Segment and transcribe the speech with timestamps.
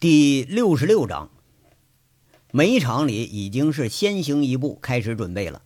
[0.00, 1.28] 第六十六章，
[2.52, 5.62] 煤场里已经是先行一步开始准备了。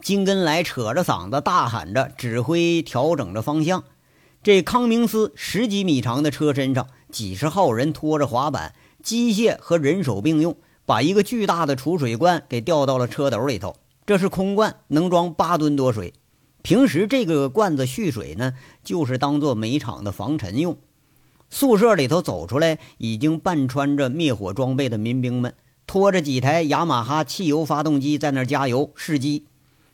[0.00, 3.84] 金根来扯着嗓子大喊着，指挥调整着方向。
[4.42, 10.56] 这康明斯十几米长的车身上，几十号人拖着滑板，机械和人手并用，
[10.86, 13.76] 把一个巨大的储水罐给吊到了车斗里头。
[14.06, 16.14] 这是空罐，能装八吨多水。
[16.62, 20.78] 平时这个罐子蓄水呢，就是当做煤场的防尘用。
[21.48, 25.54] 宿舍里头走出来，已经半穿着灭火装备的民兵们，
[25.86, 29.46] 拖着几台雅马哈汽油发动机在那加油试机。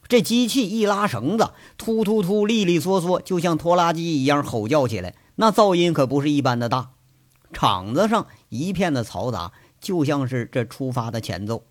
[0.09, 6.91] 这机器一拉绳子，突突突，利利索索，就像拖拉机一样吼叫起来，那噪音可不是一般的大。
[7.53, 11.65] 场子上一片的嘈杂，就像是这出发的前奏。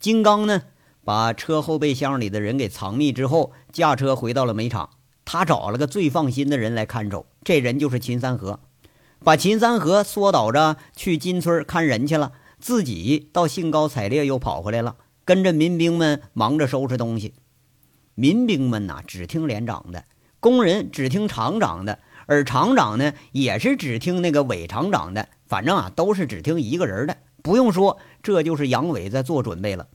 [0.00, 0.62] 金刚呢，
[1.04, 4.90] 把车后备箱里的人给藏匿之后，驾车回到了煤场。
[5.24, 8.60] 他找了个最放心的人来看守，这人就是秦三河。
[9.28, 17.34] 把秦三河缩倒着去金村看人去了，自己到兴高采烈又跑回来了，跟着民兵们忙着收拾东西。
[18.14, 20.04] 民兵们呐，只听连长的；
[20.40, 25.28] 工人只听厂长的，而厂长呢，也是只听那个韦厂长的。
[25.46, 27.18] 反正啊，都是只听一个人的。
[27.42, 29.88] 不用说，这就是杨伟在做准备了。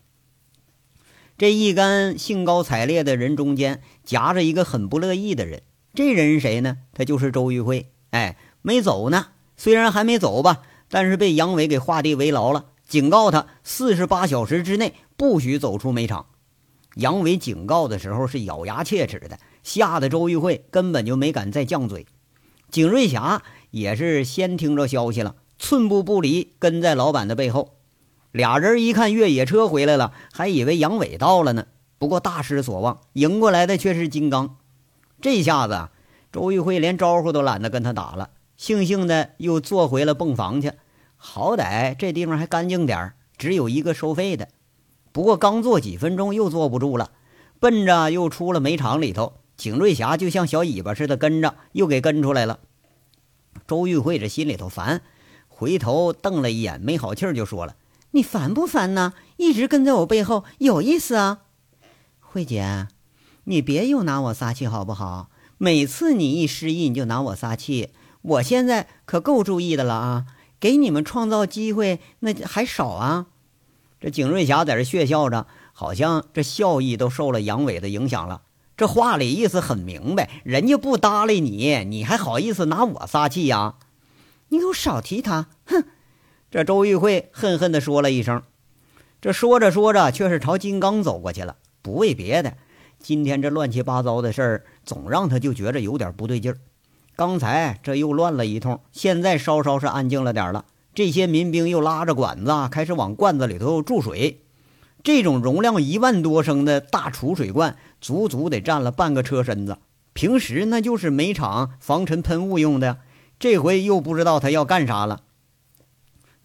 [1.40, 5.64] 这一干兴高采烈的人中间，夹着一个很不乐意的人。
[5.96, 6.78] 这人是谁呢？
[6.94, 7.90] 他就是周玉慧。
[8.12, 8.38] 哎。
[8.64, 16.26] 没走呢，虽然还没走吧，但是被杨伟给画地为牢了，警告他四十八小时之内不许走出煤场。
[16.96, 22.06] 杨伟警告的时候是咬牙切齿的，吓得周玉慧根本就没敢再犟嘴。
[22.72, 27.76] 景瑞霞也是先听着消息了，寸步不离跟在老板的背后。
[28.32, 31.66] 俩人一看越野车回来了，还以为杨伟到了呢，
[31.98, 34.56] 不过大失所望，迎过来的却是金刚。
[35.22, 35.90] 这下子，
[36.32, 38.30] 周玉慧连招呼都懒得跟他打了。
[38.64, 40.72] 悻悻的又坐回了泵房去，
[41.18, 44.48] 好歹这地方还干净点儿，只有一个收费的。
[45.12, 47.12] 不过刚坐几分钟又坐不住了，
[47.60, 49.34] 奔着又出了煤场里头。
[49.58, 52.60] 景瑞霞就像小尾巴似的跟着，又给跟出来了。
[53.68, 55.02] 周玉慧这心里头烦，
[55.50, 57.76] 回头瞪了一眼，没好气儿就说了
[58.12, 59.14] ：“你烦不烦呢？
[59.36, 61.42] 一直跟在我背后，有意思啊？”
[62.22, 62.88] 慧姐，
[63.44, 65.30] 你别又拿我撒气好不好？
[65.58, 67.90] 每次你一失忆，你就拿我撒气。
[68.24, 70.26] 我现在可够注意的了啊！
[70.60, 73.28] 给你们创造机会，那还少啊？
[74.00, 78.44] 这景瑞霞在这血笑着，好像这笑意都受了杨伟的影响了。
[78.76, 83.76] 这话里意思很明白，人家不搭理你，你还好意思拿我撒气呀？
[84.48, 85.48] 你给我少提他！
[85.66, 85.84] 哼！
[86.50, 88.42] 这周玉慧恨恨地说了一声。
[89.20, 91.58] 这说着说着，却是朝金刚走过去了。
[91.82, 92.56] 不为别的，
[93.00, 96.58] 今天这乱七八糟的事儿，总让他就觉着有点不对劲儿。
[97.16, 100.66] 刚才这又乱了一通，现在稍稍是安静了点了。
[100.96, 104.42] 这些民兵又拉着管子开始往罐子里头注水。
[105.04, 109.78] 这种容量一万多升的大储水罐，足足得占了半个车身子。
[110.14, 113.00] 平时那就是煤场防尘喷雾用的，
[113.40, 115.22] 这回又不知道他要干啥了。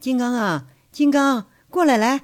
[0.00, 2.22] 金刚啊，金刚，过来来！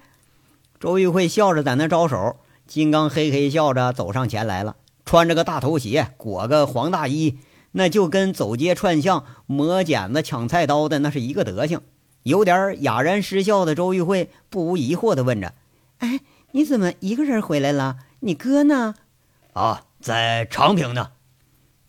[0.81, 2.37] 周玉慧笑着在那招手。
[2.67, 7.39] 金刚嘿嘿笑着走上前来了，穿着个大头鞋，裹个黄大衣。
[7.77, 11.81] 那就跟走街串巷磨剪子抢菜刀的那是一个德行，
[12.23, 15.55] 有点哑然失笑的周玉慧不无疑惑地问着
[15.99, 16.21] ：“哎，
[16.53, 17.97] 你怎么一个人回来了？
[18.21, 18.95] 你哥呢
[19.55, 21.11] ？”“啊，在长平呢。”“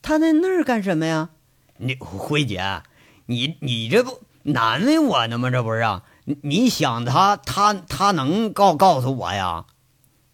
[0.02, 1.30] 他在那儿干什么呀
[1.78, 2.82] ？”“你慧姐，
[3.28, 5.52] 你你这不难为我呢吗？
[5.52, 6.04] 这不是啊？
[6.42, 9.66] 你想他，他他能告告诉我呀？”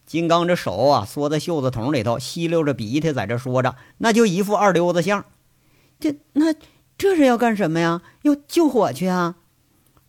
[0.07, 5.25] 金刚这手啊缩在袖子筒里头，吸溜着鼻涕在这说着，那就一副二流子相。
[6.01, 6.53] 这那
[6.97, 8.01] 这是要干什么呀？
[8.23, 9.35] 要救火去啊！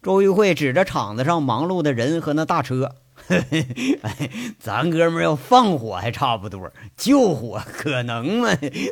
[0.02, 2.96] 周玉慧指着场子上忙碌的人和那大车，
[4.58, 8.48] 咱哥们要放火还差不多，救火可能吗？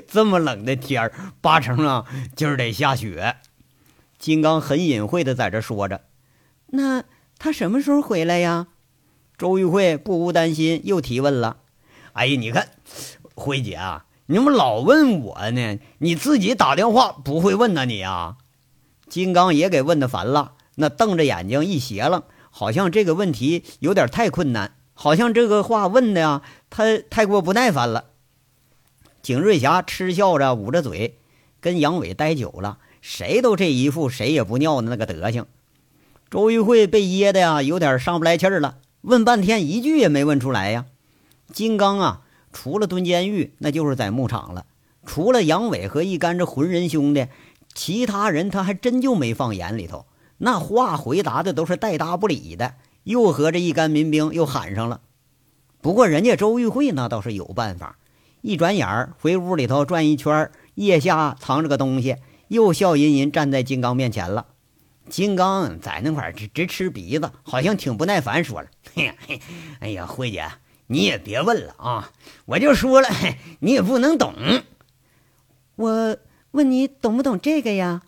[0.07, 2.07] 这么冷的天儿，八成啊
[2.37, 3.37] 今儿得下雪。
[4.19, 6.03] 金刚很隐晦的在这说着。
[6.67, 7.03] 那
[7.39, 8.69] 他什么时候回来呀？
[9.37, 11.57] 周玉慧不无担心，又提问了。
[12.13, 12.69] 哎呀，你看，
[13.35, 14.05] 慧姐啊。
[14.31, 15.81] 你怎么老问我呢？
[15.99, 17.85] 你自己打电话不会问呢？
[17.85, 18.37] 你啊，
[19.09, 28.05] 金刚也给问的烦了，那瞪着眼睛一斜楞，好像这个问题有点太困难，好像这个话问的呀，他太过不耐烦了。
[29.21, 31.19] 景瑞霞嗤笑着捂着嘴，
[31.61, 35.45] 跟杨伟待久了，谁都这一副谁也不尿的那个德行。
[36.31, 40.87] 周玉慧被噎的呀，有点上不来气儿了，问半天一句也没问出来呀。
[41.53, 42.23] 金刚啊。
[42.53, 44.67] 除了蹲监狱，那就是在牧场了。
[45.07, 47.29] 除了杨伟和一干这浑人兄弟，
[47.75, 50.07] 其他人他还真就没放眼里头。
[50.39, 52.75] 那话回答的都是带搭不理的，
[53.05, 55.01] 又和这一干民兵又喊上了。
[55.81, 57.99] 不过人家周玉慧那倒是有办法，
[58.43, 62.17] 一转眼儿回屋里头转一圈，腋下藏着个东西，
[62.49, 64.47] 又笑吟吟站在金刚面前了。
[65.09, 69.13] 金刚在那块儿直直吃鼻子，好像挺不耐烦，说了：“嘿，
[69.81, 70.47] 哎呀，慧姐，
[70.93, 72.11] 你也别问了啊，
[72.47, 73.09] 我就说了，
[73.61, 74.35] 你也不能懂。
[75.77, 76.17] 我
[76.51, 78.03] 问你懂不懂这个呀？”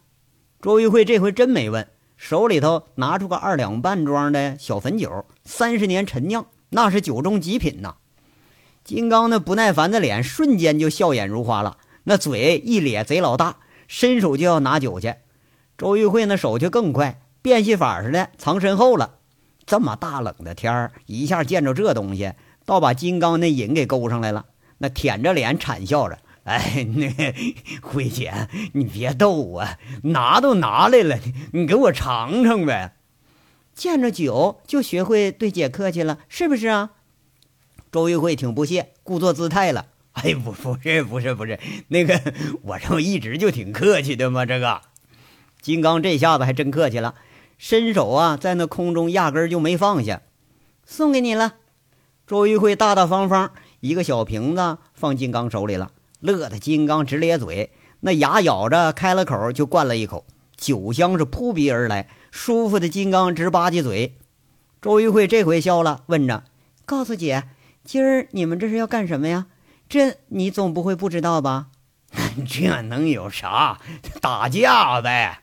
[0.61, 6.46] 周玉慧这回真没问，手里头拿出个二两半装的小汾酒，三十年陈酿。
[6.70, 7.94] 那是酒中极品呐！
[8.82, 15.14] 金刚那不耐烦的脸瞬间就笑眼如花了，那嘴一咧贼老大，伸手就要拿酒去。
[15.79, 19.19] 周玉慧那手就更快，变戏法似的藏身后了。
[19.64, 22.32] 这么大冷的天儿，一下见着这东西，
[22.64, 24.47] 倒把金刚那瘾给勾上来了。
[24.79, 27.35] 那舔着脸惨笑着：“哎，那
[27.81, 29.69] 慧姐，你别逗我，
[30.03, 31.19] 拿都拿来了，
[31.53, 32.97] 你给我尝尝呗。”
[33.75, 36.91] 见着酒就学会对姐客气了，是不是啊？
[37.91, 39.87] 周玉慧挺不屑，故作姿态了。
[40.12, 41.58] 哎，不，不是，不是，不是，
[41.88, 42.20] 那个
[42.62, 44.44] 我这不一直就挺客气的吗？
[44.44, 44.82] 这个
[45.61, 47.15] 金刚这下子还真客气了，
[47.56, 50.20] 伸手啊，在那空中压根就没放下，
[50.85, 51.55] 送给你了。
[52.26, 55.90] 周玉慧大大方方一个小瓶子放金刚手里了，
[56.20, 60.24] 乐得金刚直咧嘴，那牙咬着开了口就灌了一口，
[60.56, 62.08] 酒香是扑鼻而来。
[62.30, 64.16] 舒服的金刚直吧唧嘴，
[64.80, 66.44] 周玉慧这回笑了，问着
[66.86, 67.44] ：“告诉姐，
[67.84, 69.48] 今儿你们这是要干什么呀？
[69.88, 71.66] 这你总不会不知道吧？”
[72.48, 73.78] 这能有啥？
[74.22, 75.42] 打架呗！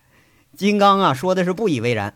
[0.58, 2.16] 金刚啊，说的是不以为然。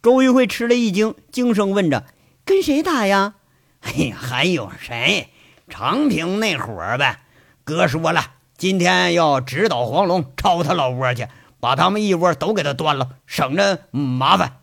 [0.00, 2.04] 周玉慧吃了一惊，惊声问着
[2.44, 3.34] ：“跟谁打呀
[3.84, 5.28] ？”“哎呀，还有谁？
[5.68, 7.20] 长平那伙儿呗。
[7.64, 8.22] 哥说了，
[8.56, 11.28] 今天要直捣黄龙，抄他老窝去。”
[11.60, 14.56] 把他们一窝都给他端了，省着麻烦。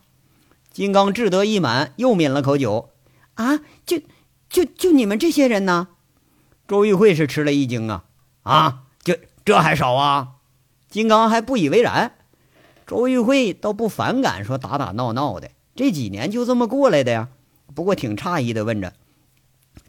[0.74, 2.90] 金刚志得意满，又抿了口酒。
[3.36, 4.02] 啊，就
[4.50, 5.88] 就就你们这些人呢？
[6.68, 8.04] 周玉慧是吃了一惊啊！
[8.44, 10.32] 啊，这这还少啊？
[10.90, 12.16] 金刚还不以为然。
[12.86, 17.30] 周玉慧倒不反感说打打闹闹的，这几年就这么过来的呀。
[17.74, 18.94] 不过挺诧异的，问着：“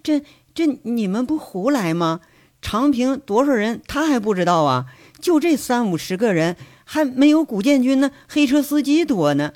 [0.02, 0.22] 这
[0.54, 2.20] 这你们不胡来吗？
[2.62, 4.86] 长平多少人，他还不知道啊？
[5.20, 6.56] 就这三五十个人。”
[6.92, 9.52] 还没有古建军那黑车司机多呢。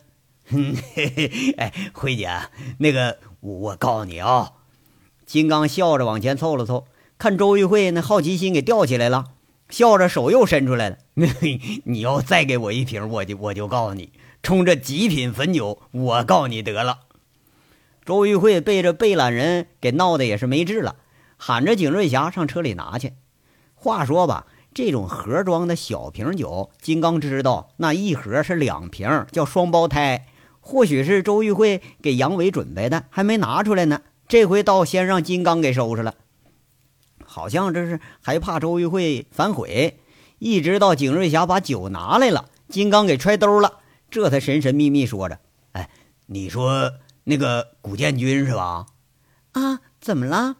[1.58, 2.30] 哎，辉姐，
[2.78, 4.52] 那个我我告诉你啊，
[5.26, 6.84] 金刚笑着往前凑了凑，
[7.18, 9.24] 看周玉慧那好奇心给吊起来了，
[9.68, 10.98] 笑着手又伸出来了。
[11.86, 17.00] 你要再给我一瓶，我就我就告诉你，冲这极品汾酒，我告你得了。
[18.04, 20.96] 周玉慧被这背懒人给闹得也是没治了，
[21.36, 23.12] 喊着景瑞霞上车里拿去。
[23.74, 24.46] 话说吧。
[24.76, 30.26] 这种盒装的小瓶酒，金刚知道那一盒是两瓶，叫双胞胎。
[30.58, 34.02] 或许是周玉慧给杨伟准备的，还没拿出来呢。
[34.26, 36.14] 这回倒先让金刚给收拾了，
[37.24, 40.00] 好像这是还怕周玉慧反悔。
[40.40, 43.78] 一直到景瑞霞把酒拿来了，金刚给揣兜了，
[44.10, 45.38] 这才神神秘秘说着
[45.70, 45.88] ：“哎，
[46.26, 46.90] 你说
[47.24, 48.86] 那个古建军是吧？
[49.52, 50.56] 啊，怎么了？”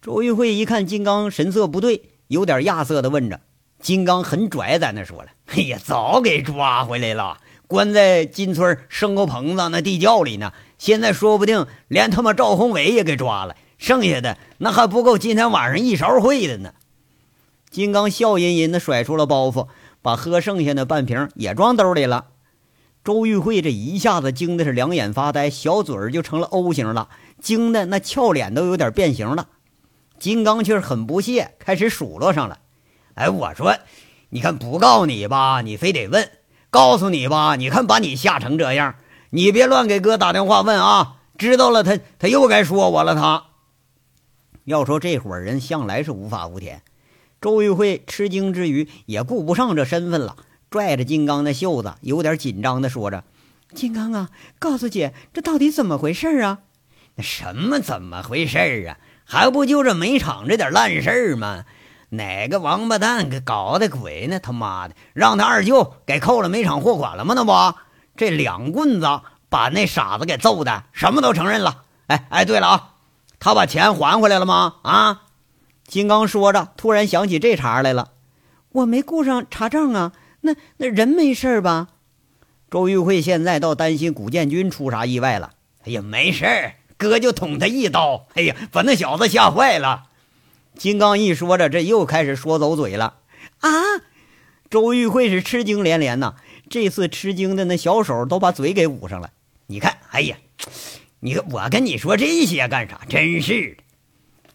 [0.00, 2.10] 周玉慧一看金刚神色不对。
[2.28, 3.40] 有点亚瑟的问着，
[3.78, 7.36] 金刚很拽，在那说了：“哎呀，早给抓回来了，
[7.66, 10.54] 关在金村牲口棚子那地窖里呢。
[10.78, 16.72] 现在说不定连他妈赵宏伟也给抓了，剩下的那还不够今天晚上一勺烩的呢。”
[17.68, 19.68] 金刚笑吟吟的甩出了包袱，
[20.00, 22.28] 把喝剩下的半瓶也装兜里了。
[23.04, 27.08] 周玉慧这一下子惊的是两眼发呆，小嘴儿就成了 O 型了，
[27.40, 29.48] 惊的那俏脸都有点变形了。
[30.20, 32.60] 金刚却是很不屑，开始数落上了。
[33.14, 33.76] 哎，我说，
[34.28, 36.24] 你看不告你吧，你非得问；
[36.70, 38.94] 告诉你吧，你看把你吓成这样，
[39.30, 41.16] 你别乱给哥打电话问啊！
[41.36, 43.16] 知道了，他他又该说我了。
[43.16, 43.46] 他
[44.64, 46.82] 要说这伙人向来是无法无天。
[47.40, 50.36] 周玉慧吃惊之余，也顾不上这身份了，
[50.72, 53.22] 拽着金刚的袖子，有点紧张的说着
[53.74, 56.60] ：“金刚啊，告诉姐，这到底怎么回事啊？
[57.16, 61.64] 那什么怎么回事啊？”还不就这煤厂这点烂事儿吗？
[62.10, 64.40] 哪个王八蛋给搞的鬼呢？
[64.40, 67.34] 他妈的，让他二舅给扣了煤厂货款了吗？
[67.34, 67.78] 那不，
[68.16, 69.06] 这两棍子
[69.48, 71.84] 把那傻子给揍的，什么都承认了。
[72.08, 72.94] 哎哎，对了啊，
[73.38, 74.74] 他把钱还回来了吗？
[74.82, 75.22] 啊！
[75.86, 78.10] 金刚说着，突然想起这茬来了，
[78.72, 80.12] 我没顾上查账啊。
[80.42, 81.88] 那那人没事吧？
[82.70, 85.54] 周玉慧现在倒担心古建军出啥意外了。
[85.84, 86.74] 哎呀，没事儿。
[86.96, 90.04] 哥就捅他一刀，哎呀，把那小子吓坏了。
[90.76, 93.16] 金刚一说着，这又开始说走嘴了。
[93.58, 93.70] 啊！
[94.70, 96.36] 周玉慧是吃惊连连呐，
[96.70, 99.32] 这次吃惊的那小手都把嘴给捂上了。
[99.66, 100.36] 你看，哎呀，
[101.20, 103.00] 你我跟你说这些干啥？
[103.08, 103.82] 真是的！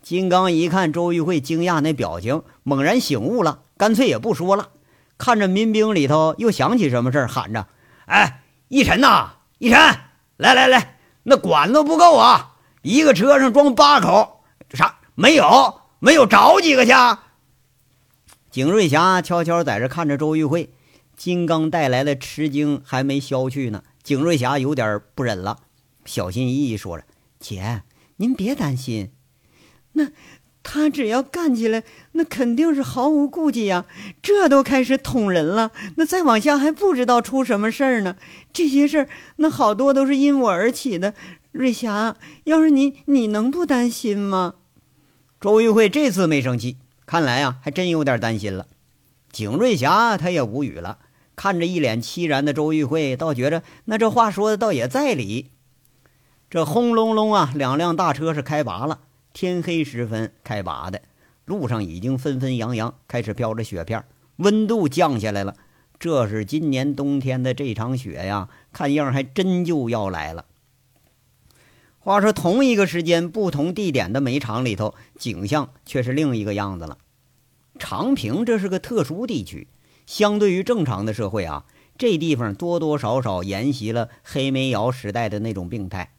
[0.01, 4.69] 金刚一看周玉慧惊讶那表情，猛然醒悟了，干脆也不说了。
[5.17, 7.67] 看着民兵里头又想起什么事儿，喊着
[8.05, 9.79] ：“哎，一晨呐，一晨，
[10.37, 14.43] 来来来，那管子不够啊，一个车上装八口，
[14.73, 15.81] 啥没有？
[15.99, 16.91] 没有找几个去？”
[18.51, 20.73] 景瑞霞悄悄在这看着周玉慧，
[21.15, 23.83] 金刚带来的吃惊还没消去呢。
[24.03, 25.59] 景瑞霞有点不忍了，
[26.05, 27.03] 小心翼翼说着
[27.39, 27.83] ：“姐，
[28.17, 29.11] 您别担心。”
[29.93, 30.05] 那
[30.69, 33.85] 他只要干起来，那肯定是毫无顾忌呀！
[34.21, 38.17] 这都开始捅人了，那再往下还不知道出什么事儿呢。
[38.51, 39.07] 这些事儿，
[39.37, 41.13] 那好多都是因我而起的。
[41.53, 44.55] 瑞霞，要是你，你能不担心吗？
[45.39, 48.67] 周玉慧这次没生气，看来啊，还真有点担心了。
[49.31, 50.99] 景瑞霞她也无语了，
[51.37, 55.51] 看着一脸凄然的周玉慧，倒觉着那这话说的倒也在理。
[56.49, 58.99] 这轰隆隆啊，两辆大车是开拔了。
[59.39, 60.99] 天黑时分开拔的，
[61.45, 64.03] 路上已经纷纷扬扬，开始飘着雪片，
[64.37, 65.55] 温度降下来了。
[65.99, 70.45] 这是今年冬天的这场雪呀，看样还真就要来了。
[71.99, 76.97] 话说，同一个时间、不同地点的煤厂里头，景象却是另一个样子了。
[77.77, 79.67] 长平这是个特殊地区，
[80.07, 81.65] 相对于正常的社会啊，
[81.95, 86.15] 这地方多多少少沿袭了黑煤窑时代的那种病态。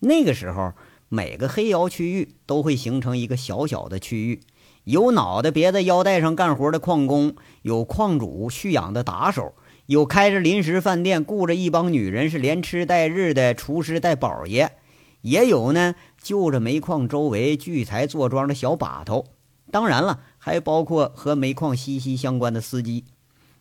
[0.00, 0.72] 那个时候。
[1.08, 4.40] 每个黑窑区域都会形成一个小小的区域，
[4.84, 9.54] 有脑袋别在腰带上干活的矿工，有矿主蓄养的打手，
[9.86, 14.72] 有开着临时饭店雇着一帮女人是连吃带日的厨师带宝爷，
[15.22, 19.26] 也有呢就着煤矿周围聚财坐庄的小把头。
[19.70, 23.04] 当然了，还包括和煤矿息息相关的司机。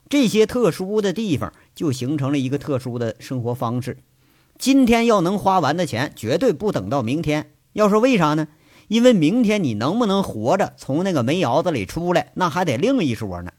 [0.07, 3.97] 这些特殊的地方就形成了一个特殊的生活方式。
[4.57, 7.51] 今天要能花完的钱，绝对不等到明天。
[7.73, 8.47] 要说为啥呢？
[8.87, 13.51] 因为明天你能不能活着从那个煤窑子里出来，那还得另一说呢。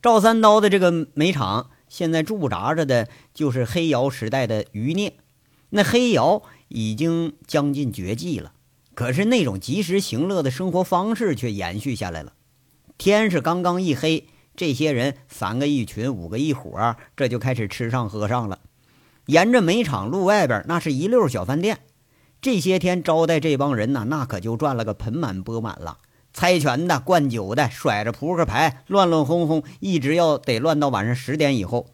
[0.00, 5.14] 赵三刀的这个煤厂现在驻扎着的就是黑窑时代的余孽，
[5.70, 8.52] 那黑窑已经将近绝迹了，
[8.94, 12.32] 可是那种及时行乐的生活方式却延续下来了。
[12.98, 14.26] 天是刚刚一黑，
[14.56, 18.58] 这些人三个一群，五个一伙，这就开始吃上喝上了。
[19.26, 21.78] 沿着煤厂路外边，那是一溜小饭店。
[22.40, 25.98] 这些天招待这帮人呢，那可就赚了个盆满钵满了。
[26.32, 31.86] 猜拳的、灌酒的、甩着扑克牌，乱乱哄哄，一直要得乱到晚上十点以后。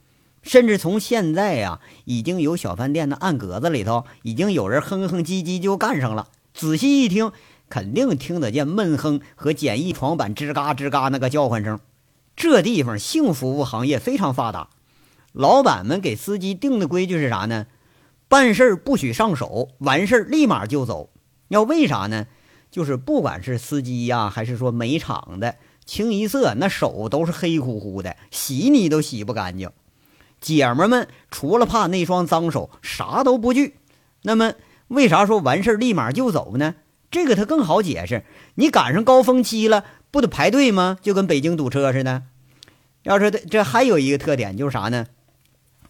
[0.42, 6.28] 甚至从现在呀，已经有小饭店的暗格子里头，已经有人哼哼唧唧就干上了。
[6.52, 7.30] 仔细一听，
[7.70, 11.78] 肯定听得见闷哼和简易床板吱嘎吱嘎那个叫唤声。
[12.34, 14.68] 这地方性服务行业非常发达。
[15.32, 17.66] 老板们给司机定的规矩是啥呢？
[18.28, 21.10] 办事儿不许上手，完事儿立马就走。
[21.48, 22.26] 要为啥呢？
[22.70, 29.70] 就是不管是司机呀，还是说煤厂的，清一色那手都是黑乎乎的，洗你都洗不干净。
[30.40, 33.76] 姐们们除了怕那双脏手，啥都不惧。
[34.22, 34.54] 那么
[34.88, 36.76] 为啥说完事儿立马就走呢？
[37.10, 38.24] 这个他更好解释。
[38.54, 40.96] 你赶上高峰期了，不得排队吗？
[41.02, 42.22] 就跟北京堵车似的。
[43.02, 45.06] 要说这这还有一个特点，就是啥呢？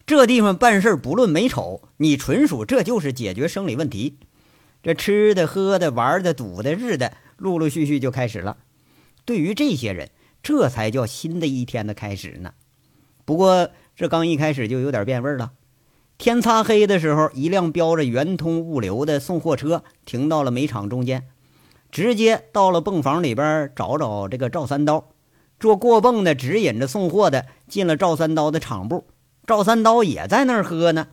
[0.05, 4.19] 这地方办事不论美丑，你纯属这就是解决生理问题。
[4.83, 8.57] 这吃的、喝的、玩的、赌的、日的，陆陆续续就开始了。
[9.25, 10.11] 对于这些人，
[10.43, 12.55] 这才叫新的一天的开始呢。
[13.25, 15.53] 不过这刚一开始就有点变味了。
[16.19, 21.29] 天擦黑的时候，一辆标着圆通物流的送货车停到了煤场中间，
[21.93, 25.11] 直接到了泵房里边找找这个赵三刀。
[25.61, 29.07] 做过泵的指引着送货的进了赵三刀的厂部。
[29.47, 31.09] 赵三刀也在那儿喝呢，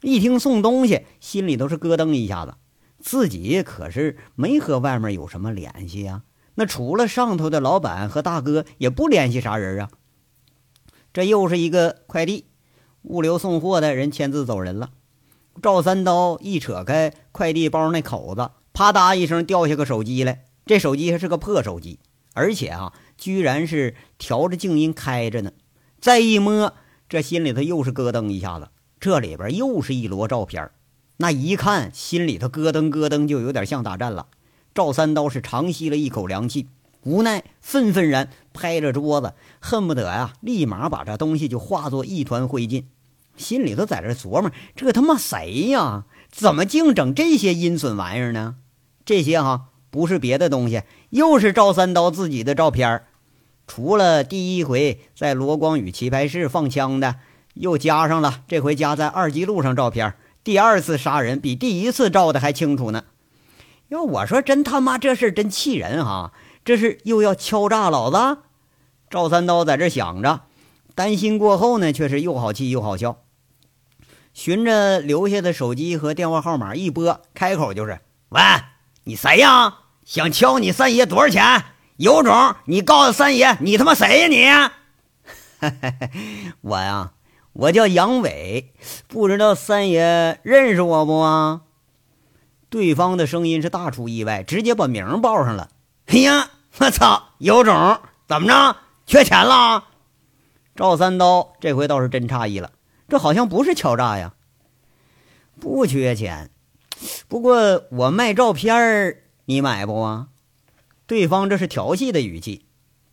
[0.00, 2.54] 一听送东西，心里都是咯噔一下子。
[2.98, 6.22] 自己可是没和外面有什么联系呀？
[6.54, 9.90] 那除了上头的老板和大哥，也不联系啥人啊。
[11.12, 12.46] 这又是一个快递，
[13.02, 14.90] 物流送货的人签字走人了。
[15.60, 20.44] 赵三刀一扯开快递包那口子，啪嗒一声掉下个手机来。
[20.64, 21.98] 这手机还是个破手机，
[22.32, 25.52] 而且啊，居然是调着静音开着呢。
[26.00, 26.72] 再一摸。
[27.14, 30.68] 这心里头又是咯噔一下子，这里边又是一摞照片
[31.18, 34.26] 那一看心里头咯噔咯噔，就有点像打战了。
[34.74, 36.66] 赵三刀是长吸了一口凉气，
[37.04, 42.82] 无奈愤愤然拍着桌子，恨不得呀立马把这东西就化作一团灰烬，
[43.36, 46.06] 心里头在这琢磨：这他妈谁呀？
[46.32, 48.56] 怎么净整这些阴损玩意儿呢？
[49.04, 53.04] 这些哈不是别的东西，又是赵三刀自己的照片
[53.66, 57.16] 除了第一回在罗光宇棋牌室放枪的，
[57.54, 63.04] 又加上了这回加在二级路上照片，第二次杀人比第一次照的还清楚呢。
[63.88, 66.32] 要我说，真他妈这事真气人哈！
[66.64, 68.38] 这是又要敲诈老子？
[69.10, 70.40] 赵三刀在这想着，
[70.94, 73.18] 担心过后呢，却是又好气又好笑。
[74.32, 78.40] 寻着留下的手机和电话号码一拨，开口就是：“喂，
[79.04, 79.78] 你谁呀？
[80.04, 81.64] 想敲你三爷多少钱？
[81.96, 84.70] 有种你告诉三爷，你他妈谁呀
[85.60, 85.70] 你？
[86.60, 87.12] 我呀，
[87.52, 88.72] 我叫杨伟，
[89.06, 91.62] 不知道三爷认识我不啊？”
[92.68, 95.70] 对方的声音是大出意外，直接把名报上了。
[96.06, 98.00] 哎呀，我操，有种！
[98.26, 98.76] 怎么着？
[99.06, 99.84] 缺钱了？
[100.74, 102.72] 赵三刀这回倒是真诧异了，
[103.08, 104.32] 这好像不是敲诈呀。
[105.60, 106.50] 不缺钱，
[107.28, 110.26] 不过我卖照片，你买不啊？
[111.06, 112.64] 对方这是调戏的语气。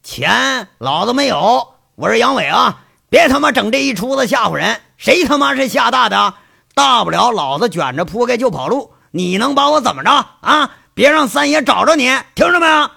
[0.01, 2.85] 钱老子没有，我是杨伟啊！
[3.09, 4.79] 别他妈整这一出子吓唬人！
[4.95, 6.35] 谁他妈是吓大的？
[6.73, 8.93] 大不了老子卷着铺盖就跑路。
[9.11, 10.77] 你能把我怎么着啊？
[10.93, 12.89] 别让三爷找着你，听着没有？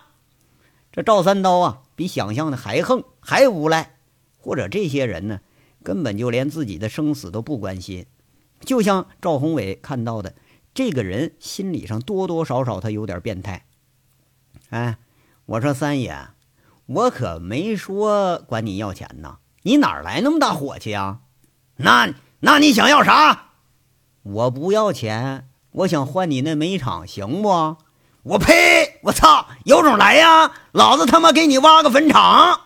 [0.93, 3.97] 这赵三刀啊，比想象的还横，还无赖。
[4.39, 5.41] 或者这些人呢，
[5.83, 8.07] 根本就连自己的生死都不关心。
[8.61, 10.35] 就像赵宏伟看到的，
[10.73, 13.65] 这个人心理上多多少少他有点变态。
[14.71, 14.97] 哎，
[15.47, 16.29] 我说三爷，
[16.87, 21.21] 我可没说管你要钱呐，你哪来那么大火气啊？
[21.77, 23.51] 那那你想要啥？
[24.23, 25.49] 我不要钱。
[25.73, 27.77] 我想换你那煤场，行不？
[28.23, 29.01] 我呸！
[29.03, 29.49] 我操！
[29.65, 30.53] 有种来呀！
[30.71, 32.61] 老子他妈给你挖个坟场！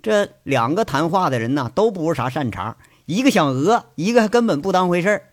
[0.00, 2.76] 这两个谈话的人呢，都不是啥善茬，
[3.06, 5.32] 一个想讹，一个还根本不当回事儿。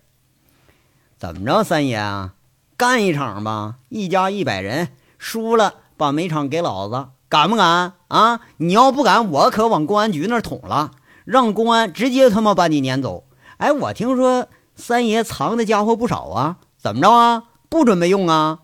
[1.19, 2.33] 怎么着，三爷啊？
[2.75, 3.75] 干一场吧！
[3.89, 4.89] 一家一百人，
[5.23, 8.41] 输了把煤场给老子，敢不敢啊？
[8.57, 10.91] 你要不敢，我可往公安局那儿捅了，
[11.23, 13.23] 让公安直接他妈把你撵走。
[13.57, 14.49] 哎，我听说。
[14.75, 17.43] 三爷藏的家伙不少啊，怎么着啊？
[17.69, 18.59] 不准备用啊？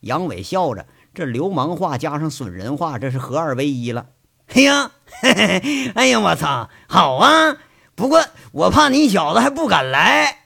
[0.00, 4.06] 杨伟笑着，这流氓话加上损人话，这是合二为一了。
[4.54, 7.56] 哎呀，嘿 嘿哎呀，我操，好啊！
[7.96, 10.38] 不过我怕你小子还不敢来。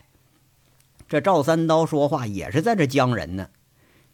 [1.07, 3.48] 这赵三刀说话也是在这僵人呢，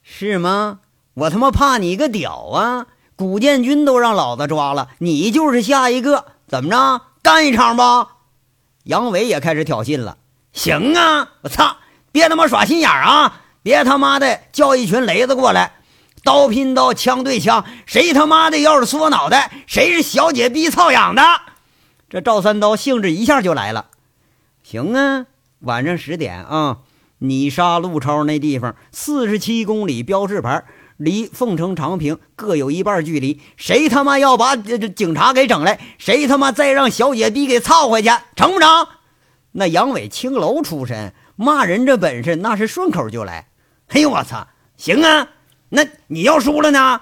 [0.03, 0.81] 是吗？
[1.17, 2.87] 我他妈怕你个屌啊！
[3.17, 7.01] 古建军都让老子抓了，你就是下一个，怎么着？
[7.23, 8.09] 干一场吧？
[8.85, 10.19] 杨伟也开始挑衅了。
[10.53, 11.31] 行啊！
[11.41, 11.79] 我操！
[12.13, 13.41] 别他妈耍心眼啊！
[13.63, 15.77] 别他妈的叫一群雷子过来，
[16.23, 21.23] 刀拼刀，枪对枪，谁他妈的要是缩脑袋，谁是小姐逼操养的？
[22.11, 23.87] 这赵三刀兴致一下就来了。
[24.63, 25.25] 行啊，
[25.61, 26.79] 晚上十点啊，
[27.21, 30.65] 你杀陆超那地方四十七公里标志牌，
[30.97, 33.41] 离凤城长平各有一半距离。
[33.57, 38.89] 谁他妈要把这这警察给整来，谁他妈再让小姐逼给操回去，成不成？
[39.53, 43.49] 那杨伟青楼出身，骂人这本事那是顺口就来。
[43.89, 45.29] 哎呦我操，行啊！
[45.71, 47.01] 那你要输了呢？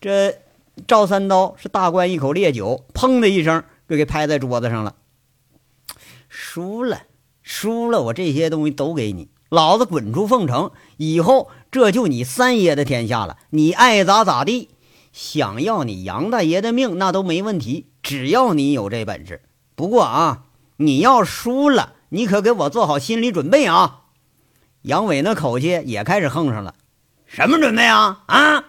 [0.00, 0.38] 这
[0.86, 4.94] 赵三刀是大灌一口烈酒，砰的一声就给拍在桌子上了。
[6.28, 7.02] 输了，
[7.42, 14.68] 输了，我这些东西都给你，老子滚出凤城以后，这就你三爷的天下了，你爱咋咋地。
[15.12, 19.42] 想要你杨大爷的命那都没问题，只要你有这本事。
[19.74, 20.44] 不过啊。
[20.78, 24.00] 你要输了，你可给我做好心理准备啊！
[24.80, 26.74] 杨伟那口气也开始横上了。
[27.24, 28.22] 什么准备啊？
[28.26, 28.64] 啊！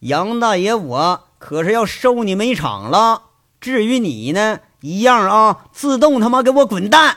[0.00, 3.22] 杨大爷，我可是要收你煤场了。
[3.60, 7.16] 至于你呢，一样啊，自动他妈给我滚蛋！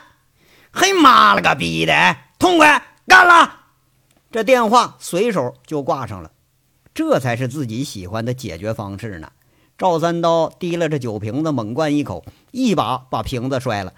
[0.72, 3.59] 嘿妈了个逼的，痛快干了！
[4.32, 6.32] 这电话随手就挂上了。
[6.94, 9.32] 这才是自己喜欢的解决方式呢。
[9.78, 13.94] 赵三刀提了这酒瓶子，猛灌一口，一把把瓶子摔了。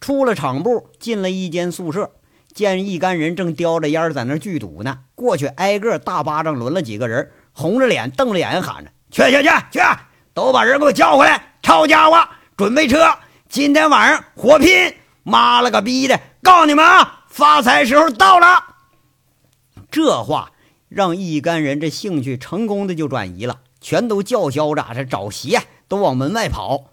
[0.00, 2.12] 出了厂部，进了一间宿舍，
[2.54, 5.00] 见一干人正叼着烟在那聚赌呢。
[5.14, 9.80] 过去挨个大巴掌抡了几个人，红着脸瞪着眼喊着：“去去去去！
[10.32, 11.56] 都把人给我叫回来！
[11.62, 13.18] 抄家伙，准备车，
[13.48, 14.94] 今天晚上火拼！
[15.24, 16.20] 妈了个逼的！
[16.42, 18.46] 告诉你们啊，发财时候到了！”
[19.94, 20.50] 这话
[20.88, 23.60] 让一干人这兴趣成功的就转移了。
[23.80, 26.90] 全都叫嚣着这找鞋，都往门外跑。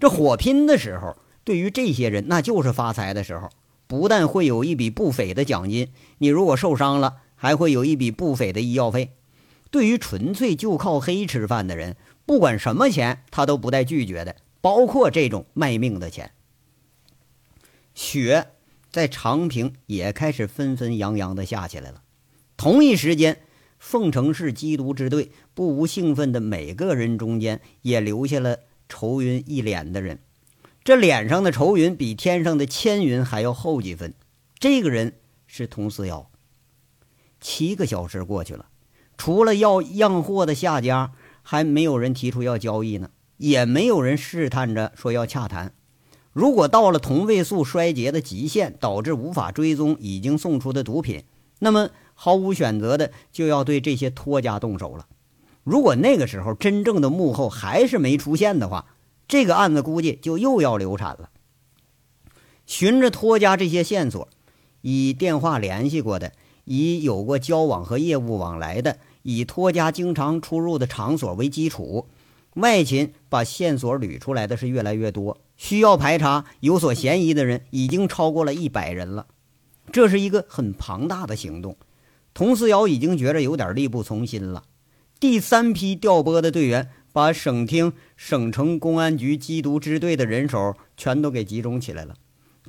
[0.00, 3.50] 这火拼的时候，对于这些人那就是发财的时候。
[3.86, 9.12] 不但会有一笔不菲的奖金，你如果受伤了，还会有一笔不菲的医药费。
[9.70, 11.94] 对于纯粹就靠黑吃饭的人，
[12.26, 16.32] 不管什么钱，他都不带拒绝的，包括这种卖命的钱。
[17.94, 18.48] 雪
[18.90, 22.00] 在长平也开始纷纷扬扬的下起来了。
[22.64, 23.42] 同一时间。
[23.78, 30.20] 凤城市缉毒支队不无兴奋的每个人中间，也留下了愁云一脸的人。
[30.82, 34.14] 这脸上的愁云比天上的千云还要厚几分。
[34.58, 35.12] 这个人
[35.46, 36.30] 是佟思瑶。
[37.38, 38.68] 七个小时过去了，
[39.18, 45.74] 除了要样货的下家，还没有人提出要交易呢，也没有人试探着说要洽谈。
[46.32, 51.24] 如果到了同位素衰竭的极限，导致无法追踪已经送出的毒品，
[51.58, 55.06] 那么毫无选择的就要对这些托家动手了。
[55.62, 58.86] 如果那个时候真正的幕后还是没出现的话，
[59.26, 61.30] 这个案子估计就又要流产了。
[62.66, 64.28] 循着托家这些线索，
[64.82, 66.32] 以电话联系过的，
[66.64, 72.08] 以有过交往和业务往来的，以托家经常出入的场所为基础，
[72.54, 75.38] 外勤把线索捋出来的是越来越多。
[75.56, 79.26] 需要排查有所嫌疑的人已经超过了一百人了，
[79.92, 81.76] 这是一个很庞大的行动。
[82.34, 84.64] 佟思瑶已经觉着有点力不从心了。
[85.20, 92.16] 第三批调拨的队员把省厅、省城公安局缉毒支队的人手全都给集中起来了，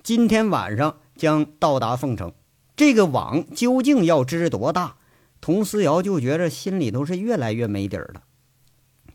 [0.04, 2.32] 今天晚上将到达凤城。
[2.78, 4.98] 这个网究竟要织多大？
[5.42, 8.24] 佟思瑶就觉着心里头是越来越没底儿了。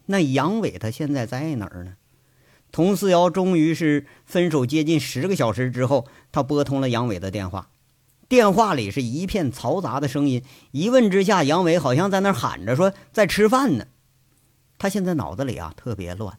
[0.07, 1.95] 那杨伟他现在在哪儿呢？
[2.73, 7.71] 佟思瑶终于是分手接近十个小时之后，他拨通了杨伟的电话。
[8.31, 10.45] 电话里是一片嘈杂的声音。
[10.71, 13.87] 一问之下，杨伟好像在那喊着说在吃饭呢。
[14.79, 16.39] 他现在脑子里啊特别乱，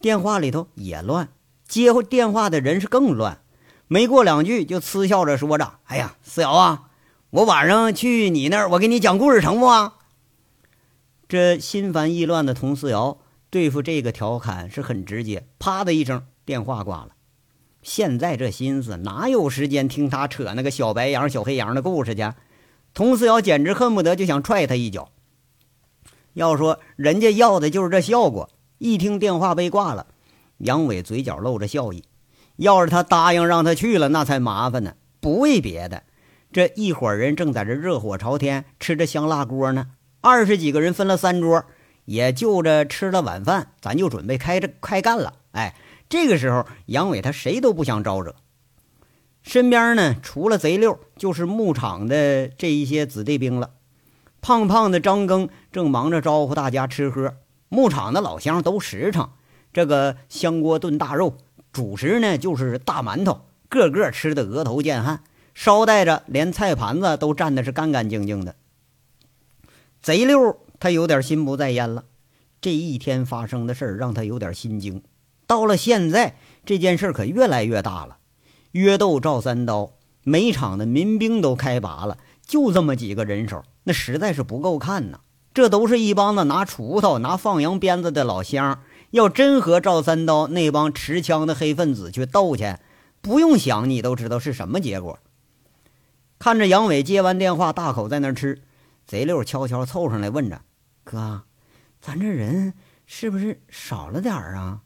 [0.00, 1.28] 电话里头也乱，
[1.68, 3.40] 接电话的人是更乱。
[3.86, 6.88] 没过两句就嗤笑着说着：“哎呀，思瑶啊，
[7.30, 9.98] 我晚上去你那儿，我给你讲故事成不啊？”
[11.28, 13.18] 这心烦意乱的佟思瑶。
[13.50, 17.10] 对付这个调侃是很直接，啪的一声，电话挂了。
[17.88, 22.34] 现在这心思哪有时间听他扯那个小白羊、小黑羊的故事去？
[22.92, 25.08] 佟思瑶简直恨不得就想踹他一脚。
[26.34, 28.50] 要说人家要的就是这效果。
[28.76, 30.06] 一听电话被挂了，
[30.58, 32.04] 杨伟嘴角露着笑意。
[32.56, 34.92] 要是他答应让他去了，那才麻烦呢。
[35.18, 36.02] 不为别的，
[36.52, 39.86] 这一伙人正在这热火朝天吃着香辣锅呢，
[40.20, 41.64] 二十几个人分了三桌。
[42.04, 45.34] 也就着吃了晚饭，咱就准备开着开干了。
[45.52, 45.74] 哎，
[46.08, 48.34] 这个时候杨伟他谁都不想招惹，
[49.42, 53.70] 身边呢除了贼六，就是牧场的这一些子弟兵了。
[54.40, 57.36] 胖胖的张庚正忙着招呼大家吃喝，
[57.68, 59.30] 牧场的老乡都实诚。
[59.72, 61.36] 这个香锅炖大肉，
[61.72, 65.22] 主食呢就是大馒头，个个吃的额头见汗，
[65.54, 68.54] 捎带着连菜盘子都占的是干干净净的。
[70.00, 70.60] 贼六。
[70.80, 72.04] 他有点心不在焉了，
[72.60, 75.02] 这一天发生的事儿让他有点心惊。
[75.48, 78.18] 到了现在，这件事可越来越大了。
[78.72, 85.20] 约斗赵三刀，每场的民兵都开拔了，就这么几个人手，那实在是不够看呐。
[85.54, 88.82] 这都是一帮子拿锄头、拿放羊鞭子的老乡，
[89.12, 92.76] 要真和赵三刀那帮持枪的黑分子去斗去，
[93.22, 95.18] 不用想，你都知道是什么结果。
[96.38, 98.60] 看着杨伟接完电话，大口在那吃，
[99.06, 100.60] 贼六悄悄凑上来问着。
[101.02, 101.44] 哥，
[102.02, 102.74] 咱这人
[103.06, 104.82] 是不是少了点儿啊？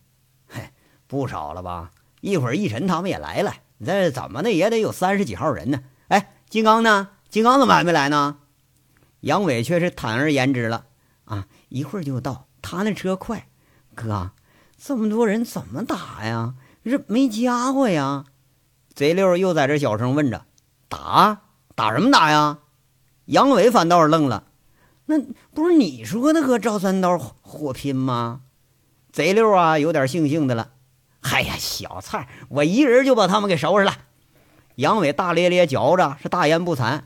[1.12, 1.90] 不少了吧？
[2.22, 5.82] 一会儿一晨他们也来了，你这怎么的也得有三十几号人呢。
[6.08, 7.10] 哎，金刚呢？
[7.28, 8.38] 金刚怎么还没来呢？
[9.20, 10.86] 杨伟却是坦而言之了
[11.26, 12.46] 啊，一会儿就到。
[12.62, 13.46] 他那车快。
[13.94, 14.30] 哥，
[14.78, 16.54] 这么多人怎么打呀？
[16.82, 18.24] 这没家伙呀？
[18.94, 20.46] 贼六又在这小声问着
[20.88, 21.42] ：“打
[21.74, 22.60] 打什么打呀？”
[23.26, 24.44] 杨伟反倒是愣了。
[25.04, 25.20] 那
[25.52, 28.40] 不是你说的和赵三刀火拼吗？
[29.12, 30.70] 贼六啊，有点悻悻的了。
[31.22, 33.94] 哎呀，小菜，我一人就把他们给收拾了。
[34.76, 37.02] 杨伟大咧咧嚼着，是大言不惭。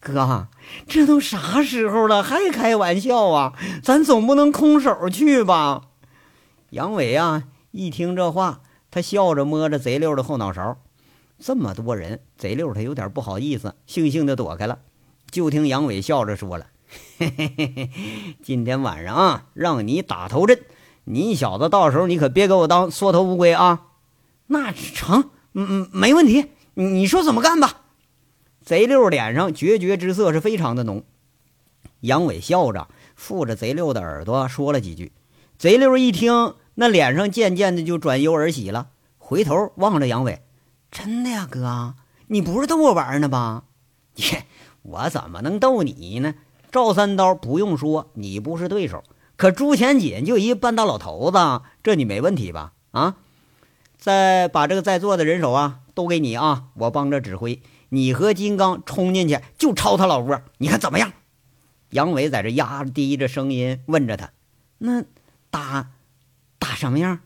[0.00, 0.48] 哥，
[0.88, 3.52] 这都啥时候了，还开玩笑啊？
[3.82, 5.82] 咱总不能空手去吧？
[6.70, 10.78] 杨伟啊，一听这话，他笑着摸着贼六的后脑勺。
[11.38, 14.78] 这么多人，贼六他有点不好意思，悻悻的躲开了。
[15.30, 16.66] 就听杨伟笑着说了。
[17.18, 17.90] 嘿嘿嘿嘿，
[18.42, 20.62] 今天晚上啊，让你打头阵，
[21.04, 23.86] 你小子到时候你可别给我当缩头乌龟啊！
[24.46, 27.82] 那成，嗯嗯，没问题，你说怎么干吧。
[28.64, 31.02] 贼六脸上决绝之色是非常的浓。
[32.00, 35.12] 杨伟笑着附着贼六的耳朵说了几句，
[35.58, 38.88] 贼六一听，那脸上渐渐的就转忧而喜了，
[39.18, 40.42] 回头望着杨伟
[40.90, 41.94] ：“真的呀，哥，
[42.28, 43.64] 你不是逗我玩呢吧
[44.14, 44.44] ？”“切，
[44.82, 46.34] 我怎么能逗你呢？”
[46.70, 49.02] 赵三刀不用说，你不是对手。
[49.42, 52.74] 可朱前锦就一半大老头子，这你没问题吧？
[52.92, 53.16] 啊！
[53.98, 57.60] 再把这个在座的人手啊，都给你啊，我帮着指挥。
[57.88, 61.12] 你和金刚冲进去就抄他老窝，你看怎么样？
[61.90, 64.30] 杨伟在这压低着声音问着他
[64.78, 65.02] ：“那
[65.50, 65.90] 打
[66.60, 67.18] 打什么样？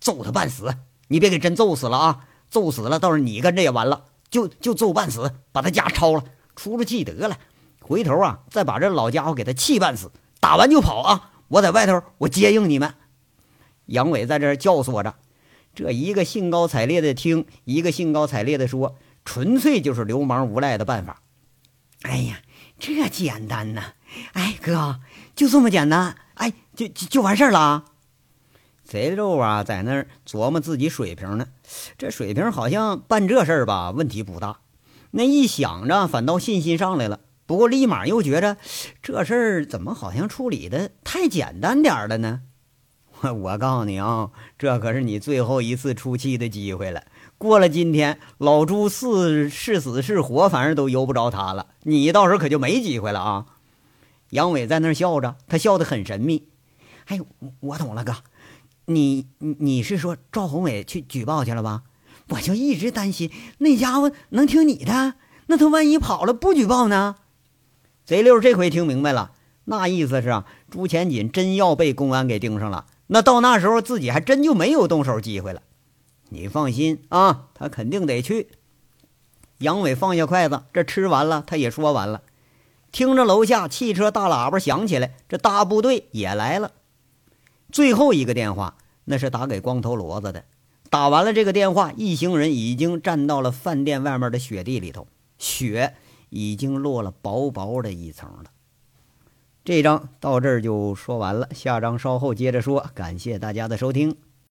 [0.00, 0.78] 揍他半死！
[1.06, 2.26] 你别给真揍死了啊！
[2.50, 4.06] 揍死了，倒是你跟着也完了。
[4.30, 6.24] 就就揍半死，把他家抄了，
[6.56, 7.38] 出出气得了。
[7.80, 11.30] 回头啊，再把这老家伙给他气半死，打完就跑啊！
[11.48, 12.94] 我在外头，我接应你们。”
[13.86, 15.14] 杨伟在这儿教唆着，
[15.74, 21.22] 这一个兴高采烈的听，一个兴高采烈的说，纯粹就是流氓无赖的办法。
[22.02, 22.40] 哎呀，
[22.78, 23.94] 这简单呐！
[24.32, 25.00] 哎，哥，
[25.34, 26.16] 就这么简单？
[26.34, 27.84] 哎，就就就完事儿了？
[28.84, 31.46] 贼肉啊，在那儿琢磨自己水平呢。
[31.98, 34.60] 这水平好像办这事儿吧，问题不大。
[35.10, 37.20] 那一想着，反倒信心上来了。
[37.50, 38.58] 不过立马又觉着
[39.02, 42.42] 这事儿怎么好像处理的太简单点儿了呢？
[43.42, 47.02] 我告诉你啊，这可是你最后一次出气的机会了。
[47.38, 51.66] 过了今天，老朱是是死是活，反正都由不着他了。
[51.82, 53.46] 你到时候可就没机会了啊！
[54.28, 56.46] 杨伟在那儿笑着，他笑得很神秘。
[57.06, 57.18] 哎，
[57.58, 58.14] 我懂了，哥，
[58.84, 61.82] 你你是说赵宏伟去举报去了吧？
[62.28, 65.14] 我就一直担心那家伙能听你的，
[65.48, 67.16] 那他万一跑了不举报呢？
[68.04, 69.32] 贼六这回听明白了，
[69.64, 72.86] 那意思是啊，朱前锦真要被公安给盯上了。
[73.06, 75.62] 那到那时候，自己还真就没有动手机会了。
[76.28, 78.48] 你放心啊，他肯定得去。
[79.58, 82.22] 杨伟放下筷子，这吃完了，他也说完了。
[82.92, 86.72] 听着楼下汽车大喇叭响起来，这大部队也来了。
[87.70, 90.44] 最后一个电话，那是打给光头骡子的。
[90.88, 95.06] 打完了这个电话，一行人已经站到了饭店外面的雪地里头，
[95.38, 95.94] 雪
[96.30, 98.44] 已经落了薄薄的一层了。
[99.62, 102.90] 这章到这儿就说完了，下章稍后接着说。
[102.94, 104.16] 感谢大家的收听。